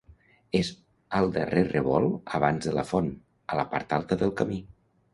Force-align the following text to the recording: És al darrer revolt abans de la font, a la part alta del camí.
És 0.59 0.71
al 1.19 1.29
darrer 1.35 1.63
revolt 1.69 2.33
abans 2.41 2.67
de 2.69 2.75
la 2.81 2.89
font, 2.95 3.15
a 3.57 3.63
la 3.63 3.71
part 3.77 3.99
alta 4.03 4.23
del 4.25 4.39
camí. 4.43 4.63